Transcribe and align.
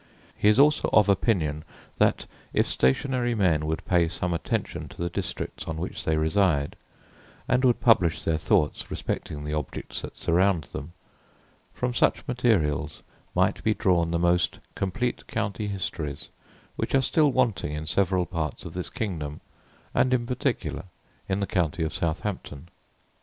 He 0.35 0.47
is 0.47 0.57
also 0.57 0.89
of 0.93 1.09
opinion 1.09 1.63
that 1.99 2.25
if 2.53 2.67
stationary 2.67 3.35
men 3.35 3.67
would 3.67 3.85
pay 3.85 4.07
some 4.07 4.33
attention 4.33 4.87
to 4.87 4.97
the 4.97 5.11
districts 5.11 5.65
on 5.67 5.77
which 5.77 6.03
they 6.05 6.17
reside, 6.17 6.75
and 7.47 7.63
would 7.63 7.79
publish 7.79 8.23
their 8.23 8.39
thoughts 8.39 8.89
respecting 8.89 9.43
the 9.43 9.53
objects 9.53 10.01
that 10.01 10.17
surround 10.17 10.63
them, 10.73 10.93
from 11.71 11.93
such 11.93 12.27
materials 12.27 13.03
might 13.35 13.63
be 13.63 13.75
drawn 13.75 14.09
the 14.09 14.17
most 14.17 14.57
complete 14.73 15.27
county 15.27 15.67
histories, 15.67 16.29
which 16.77 16.95
are 16.95 17.01
still 17.01 17.31
wanting 17.31 17.71
in 17.73 17.85
several 17.85 18.25
parts 18.25 18.65
of 18.65 18.73
this 18.73 18.89
kingdom, 18.89 19.39
and 19.93 20.15
in 20.15 20.25
particular 20.25 20.85
in 21.29 21.41
the 21.41 21.45
county 21.45 21.83
of 21.83 21.93
Southampton. 21.93 22.69